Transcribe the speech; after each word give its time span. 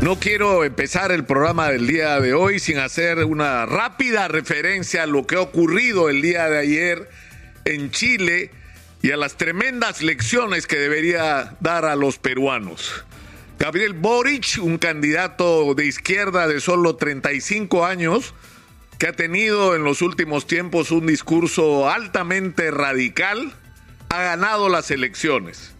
No 0.00 0.20
quiero 0.20 0.62
empezar 0.64 1.10
el 1.10 1.24
programa 1.24 1.70
del 1.70 1.88
día 1.88 2.20
de 2.20 2.32
hoy 2.32 2.60
sin 2.60 2.78
hacer 2.78 3.24
una 3.24 3.66
rápida 3.66 4.28
referencia 4.28 5.02
a 5.02 5.06
lo 5.06 5.26
que 5.26 5.34
ha 5.34 5.40
ocurrido 5.40 6.08
el 6.08 6.22
día 6.22 6.48
de 6.48 6.58
ayer 6.58 7.10
en 7.64 7.90
Chile 7.90 8.52
y 9.02 9.10
a 9.10 9.16
las 9.16 9.36
tremendas 9.36 10.00
lecciones 10.00 10.68
que 10.68 10.78
debería 10.78 11.56
dar 11.58 11.84
a 11.84 11.96
los 11.96 12.16
peruanos. 12.18 13.04
Gabriel 13.58 13.92
Boric, 13.92 14.60
un 14.62 14.78
candidato 14.78 15.74
de 15.74 15.86
izquierda 15.86 16.46
de 16.46 16.60
solo 16.60 16.94
35 16.94 17.84
años, 17.84 18.34
que 18.98 19.08
ha 19.08 19.12
tenido 19.12 19.74
en 19.74 19.82
los 19.82 20.00
últimos 20.00 20.46
tiempos 20.46 20.92
un 20.92 21.08
discurso 21.08 21.90
altamente 21.90 22.70
radical, 22.70 23.52
ha 24.10 24.22
ganado 24.22 24.68
las 24.68 24.92
elecciones 24.92 25.74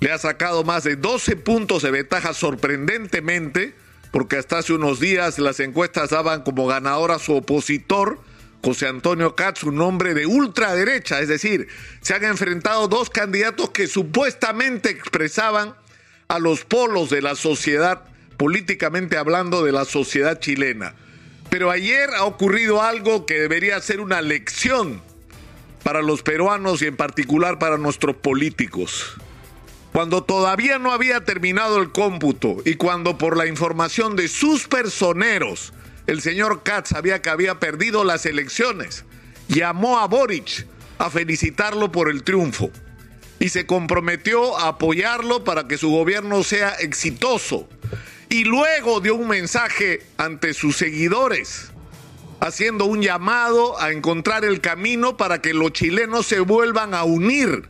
le 0.00 0.12
ha 0.12 0.18
sacado 0.18 0.64
más 0.64 0.84
de 0.84 0.96
12 0.96 1.36
puntos 1.36 1.82
de 1.82 1.90
ventaja 1.90 2.32
sorprendentemente, 2.34 3.74
porque 4.12 4.36
hasta 4.36 4.58
hace 4.58 4.72
unos 4.72 5.00
días 5.00 5.38
las 5.38 5.60
encuestas 5.60 6.10
daban 6.10 6.42
como 6.42 6.66
ganador 6.66 7.10
a 7.10 7.18
su 7.18 7.34
opositor, 7.34 8.20
José 8.64 8.88
Antonio 8.88 9.36
Katz, 9.36 9.64
un 9.64 9.80
hombre 9.80 10.14
de 10.14 10.26
ultraderecha, 10.26 11.20
es 11.20 11.28
decir, 11.28 11.68
se 12.00 12.14
han 12.14 12.24
enfrentado 12.24 12.88
dos 12.88 13.10
candidatos 13.10 13.70
que 13.70 13.86
supuestamente 13.86 14.90
expresaban 14.90 15.74
a 16.28 16.38
los 16.38 16.64
polos 16.64 17.10
de 17.10 17.22
la 17.22 17.34
sociedad, 17.34 18.02
políticamente 18.36 19.16
hablando 19.16 19.64
de 19.64 19.72
la 19.72 19.84
sociedad 19.84 20.38
chilena. 20.40 20.94
Pero 21.50 21.70
ayer 21.70 22.10
ha 22.14 22.24
ocurrido 22.24 22.82
algo 22.82 23.26
que 23.26 23.40
debería 23.40 23.80
ser 23.80 24.00
una 24.00 24.20
lección 24.22 25.02
para 25.82 26.02
los 26.02 26.22
peruanos 26.22 26.82
y 26.82 26.86
en 26.86 26.96
particular 26.96 27.58
para 27.58 27.78
nuestros 27.78 28.16
políticos 28.16 29.16
cuando 29.98 30.22
todavía 30.22 30.78
no 30.78 30.92
había 30.92 31.24
terminado 31.24 31.82
el 31.82 31.90
cómputo 31.90 32.58
y 32.64 32.76
cuando 32.76 33.18
por 33.18 33.36
la 33.36 33.48
información 33.48 34.14
de 34.14 34.28
sus 34.28 34.68
personeros 34.68 35.72
el 36.06 36.20
señor 36.20 36.62
Katz 36.62 36.90
sabía 36.90 37.20
que 37.20 37.30
había 37.30 37.58
perdido 37.58 38.04
las 38.04 38.24
elecciones, 38.24 39.04
llamó 39.48 39.98
a 39.98 40.06
Boric 40.06 40.68
a 40.98 41.10
felicitarlo 41.10 41.90
por 41.90 42.08
el 42.10 42.22
triunfo 42.22 42.70
y 43.40 43.48
se 43.48 43.66
comprometió 43.66 44.56
a 44.56 44.68
apoyarlo 44.68 45.42
para 45.42 45.66
que 45.66 45.78
su 45.78 45.90
gobierno 45.90 46.44
sea 46.44 46.74
exitoso. 46.74 47.68
Y 48.28 48.44
luego 48.44 49.00
dio 49.00 49.16
un 49.16 49.26
mensaje 49.26 50.06
ante 50.16 50.54
sus 50.54 50.76
seguidores, 50.76 51.72
haciendo 52.38 52.84
un 52.84 53.02
llamado 53.02 53.80
a 53.80 53.90
encontrar 53.90 54.44
el 54.44 54.60
camino 54.60 55.16
para 55.16 55.42
que 55.42 55.54
los 55.54 55.72
chilenos 55.72 56.24
se 56.24 56.38
vuelvan 56.38 56.94
a 56.94 57.02
unir 57.02 57.68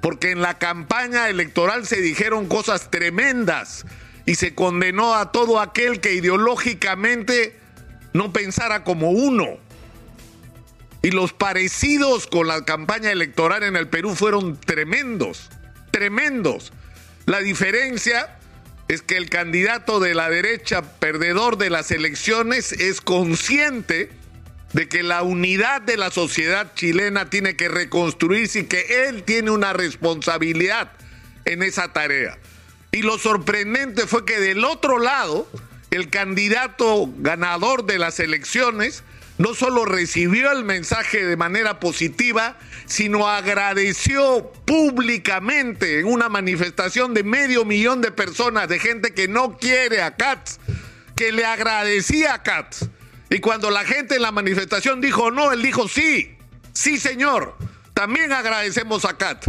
porque 0.00 0.30
en 0.30 0.42
la 0.42 0.58
campaña 0.58 1.28
electoral 1.28 1.86
se 1.86 2.00
dijeron 2.00 2.46
cosas 2.46 2.90
tremendas 2.90 3.84
y 4.26 4.34
se 4.36 4.54
condenó 4.54 5.14
a 5.14 5.32
todo 5.32 5.60
aquel 5.60 6.00
que 6.00 6.14
ideológicamente 6.14 7.58
no 8.12 8.32
pensara 8.32 8.84
como 8.84 9.10
uno. 9.10 9.58
Y 11.02 11.10
los 11.12 11.32
parecidos 11.32 12.26
con 12.26 12.48
la 12.48 12.64
campaña 12.64 13.10
electoral 13.10 13.62
en 13.62 13.76
el 13.76 13.88
Perú 13.88 14.14
fueron 14.14 14.60
tremendos, 14.60 15.48
tremendos. 15.90 16.72
La 17.26 17.40
diferencia 17.40 18.36
es 18.88 19.02
que 19.02 19.16
el 19.16 19.30
candidato 19.30 20.00
de 20.00 20.14
la 20.14 20.28
derecha 20.28 20.82
perdedor 20.82 21.58
de 21.58 21.70
las 21.70 21.90
elecciones 21.90 22.72
es 22.72 23.00
consciente 23.00 24.10
de 24.72 24.88
que 24.88 25.02
la 25.02 25.22
unidad 25.22 25.80
de 25.80 25.96
la 25.96 26.10
sociedad 26.10 26.74
chilena 26.74 27.30
tiene 27.30 27.56
que 27.56 27.68
reconstruirse 27.68 28.60
y 28.60 28.64
que 28.64 29.08
él 29.08 29.22
tiene 29.22 29.50
una 29.50 29.72
responsabilidad 29.72 30.92
en 31.44 31.62
esa 31.62 31.92
tarea. 31.92 32.38
Y 32.92 33.02
lo 33.02 33.18
sorprendente 33.18 34.06
fue 34.06 34.24
que 34.24 34.40
del 34.40 34.64
otro 34.64 34.98
lado, 34.98 35.48
el 35.90 36.10
candidato 36.10 37.10
ganador 37.18 37.84
de 37.86 37.98
las 37.98 38.20
elecciones 38.20 39.04
no 39.38 39.54
solo 39.54 39.84
recibió 39.84 40.50
el 40.50 40.64
mensaje 40.64 41.24
de 41.24 41.36
manera 41.36 41.78
positiva, 41.78 42.58
sino 42.86 43.28
agradeció 43.28 44.52
públicamente 44.66 46.00
en 46.00 46.06
una 46.06 46.28
manifestación 46.28 47.14
de 47.14 47.22
medio 47.22 47.64
millón 47.64 48.00
de 48.00 48.10
personas, 48.10 48.68
de 48.68 48.80
gente 48.80 49.14
que 49.14 49.28
no 49.28 49.56
quiere 49.56 50.02
a 50.02 50.16
Katz, 50.16 50.58
que 51.14 51.30
le 51.30 51.44
agradecía 51.44 52.34
a 52.34 52.42
Katz 52.42 52.88
y 53.30 53.40
cuando 53.40 53.70
la 53.70 53.84
gente 53.84 54.16
en 54.16 54.22
la 54.22 54.32
manifestación 54.32 55.00
dijo 55.00 55.30
no, 55.30 55.52
él 55.52 55.62
dijo 55.62 55.88
sí, 55.88 56.36
sí 56.72 56.98
señor. 56.98 57.56
También 57.94 58.32
agradecemos 58.32 59.04
a 59.04 59.18
Cat, 59.18 59.44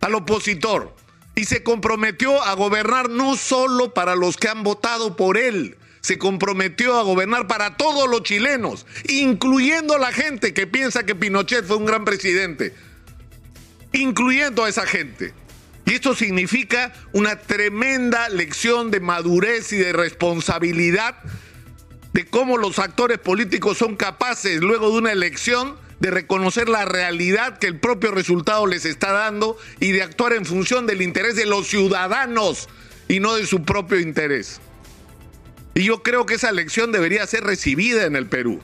al 0.00 0.14
opositor, 0.14 0.94
y 1.34 1.44
se 1.44 1.62
comprometió 1.62 2.42
a 2.42 2.52
gobernar 2.54 3.08
no 3.08 3.36
solo 3.36 3.94
para 3.94 4.16
los 4.16 4.36
que 4.36 4.48
han 4.48 4.62
votado 4.62 5.16
por 5.16 5.38
él, 5.38 5.78
se 6.00 6.18
comprometió 6.18 6.98
a 6.98 7.02
gobernar 7.02 7.46
para 7.46 7.76
todos 7.76 8.08
los 8.08 8.22
chilenos, 8.22 8.86
incluyendo 9.08 9.98
la 9.98 10.12
gente 10.12 10.54
que 10.54 10.66
piensa 10.66 11.04
que 11.04 11.14
Pinochet 11.14 11.64
fue 11.64 11.76
un 11.76 11.86
gran 11.86 12.04
presidente, 12.04 12.74
incluyendo 13.92 14.64
a 14.64 14.68
esa 14.68 14.86
gente. 14.86 15.32
Y 15.86 15.94
esto 15.94 16.14
significa 16.14 16.92
una 17.12 17.36
tremenda 17.36 18.28
lección 18.28 18.90
de 18.90 19.00
madurez 19.00 19.72
y 19.72 19.78
de 19.78 19.92
responsabilidad 19.92 21.16
de 22.12 22.26
cómo 22.26 22.56
los 22.56 22.78
actores 22.78 23.18
políticos 23.18 23.78
son 23.78 23.96
capaces 23.96 24.60
luego 24.60 24.90
de 24.90 24.98
una 24.98 25.12
elección 25.12 25.76
de 26.00 26.10
reconocer 26.10 26.68
la 26.68 26.84
realidad 26.84 27.58
que 27.58 27.66
el 27.66 27.78
propio 27.78 28.12
resultado 28.12 28.66
les 28.66 28.84
está 28.84 29.12
dando 29.12 29.56
y 29.80 29.92
de 29.92 30.02
actuar 30.02 30.32
en 30.32 30.46
función 30.46 30.86
del 30.86 31.02
interés 31.02 31.36
de 31.36 31.46
los 31.46 31.66
ciudadanos 31.66 32.68
y 33.08 33.20
no 33.20 33.34
de 33.34 33.46
su 33.46 33.64
propio 33.64 33.98
interés. 33.98 34.60
Y 35.74 35.84
yo 35.84 36.02
creo 36.02 36.24
que 36.26 36.34
esa 36.34 36.50
elección 36.50 36.92
debería 36.92 37.26
ser 37.26 37.44
recibida 37.44 38.04
en 38.04 38.16
el 38.16 38.26
Perú. 38.26 38.60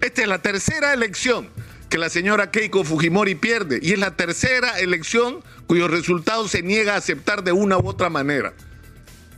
Esta 0.00 0.22
es 0.22 0.28
la 0.28 0.42
tercera 0.42 0.92
elección 0.92 1.48
que 1.88 1.98
la 1.98 2.10
señora 2.10 2.50
Keiko 2.50 2.84
Fujimori 2.84 3.36
pierde 3.36 3.78
y 3.80 3.92
es 3.92 3.98
la 3.98 4.16
tercera 4.16 4.78
elección 4.80 5.42
cuyos 5.66 5.90
resultados 5.90 6.50
se 6.50 6.62
niega 6.62 6.94
a 6.94 6.98
aceptar 6.98 7.44
de 7.44 7.52
una 7.52 7.78
u 7.78 7.88
otra 7.88 8.10
manera. 8.10 8.54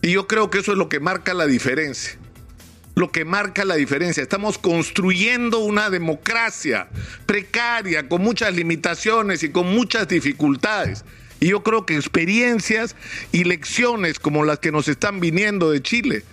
Y 0.00 0.12
yo 0.12 0.26
creo 0.26 0.50
que 0.50 0.58
eso 0.58 0.72
es 0.72 0.78
lo 0.78 0.88
que 0.88 1.00
marca 1.00 1.34
la 1.34 1.46
diferencia 1.46 2.18
lo 2.98 3.12
que 3.12 3.24
marca 3.24 3.64
la 3.64 3.76
diferencia. 3.76 4.24
Estamos 4.24 4.58
construyendo 4.58 5.60
una 5.60 5.88
democracia 5.88 6.88
precaria, 7.26 8.08
con 8.08 8.22
muchas 8.22 8.52
limitaciones 8.54 9.44
y 9.44 9.50
con 9.50 9.72
muchas 9.72 10.08
dificultades. 10.08 11.04
Y 11.38 11.50
yo 11.50 11.62
creo 11.62 11.86
que 11.86 11.94
experiencias 11.94 12.96
y 13.30 13.44
lecciones 13.44 14.18
como 14.18 14.44
las 14.44 14.58
que 14.58 14.72
nos 14.72 14.88
están 14.88 15.20
viniendo 15.20 15.70
de 15.70 15.80
Chile, 15.80 16.24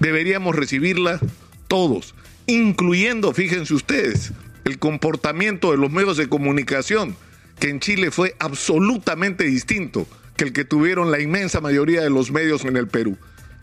deberíamos 0.00 0.56
recibirlas 0.56 1.20
todos, 1.68 2.16
incluyendo, 2.46 3.32
fíjense 3.32 3.72
ustedes, 3.72 4.32
el 4.64 4.80
comportamiento 4.80 5.70
de 5.70 5.76
los 5.76 5.92
medios 5.92 6.16
de 6.16 6.28
comunicación, 6.28 7.14
que 7.60 7.70
en 7.70 7.78
Chile 7.78 8.10
fue 8.10 8.34
absolutamente 8.40 9.44
distinto 9.44 10.08
que 10.36 10.46
el 10.46 10.52
que 10.52 10.64
tuvieron 10.64 11.12
la 11.12 11.20
inmensa 11.20 11.60
mayoría 11.60 12.02
de 12.02 12.10
los 12.10 12.32
medios 12.32 12.64
en 12.64 12.76
el 12.76 12.88
Perú. 12.88 13.16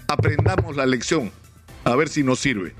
Aprendamos 0.07 0.77
la 0.77 0.85
lección 0.85 1.31
a 1.85 1.95
ver 1.95 2.09
si 2.09 2.23
nos 2.23 2.39
sirve. 2.39 2.73